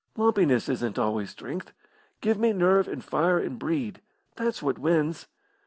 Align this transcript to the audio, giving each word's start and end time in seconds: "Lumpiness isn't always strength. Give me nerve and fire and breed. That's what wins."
"Lumpiness 0.17 0.67
isn't 0.67 0.97
always 0.97 1.29
strength. 1.29 1.73
Give 2.21 2.39
me 2.39 2.53
nerve 2.53 2.87
and 2.87 3.03
fire 3.03 3.37
and 3.37 3.59
breed. 3.59 4.01
That's 4.35 4.63
what 4.63 4.79
wins." 4.79 5.27